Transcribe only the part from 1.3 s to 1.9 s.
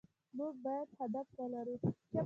ولرو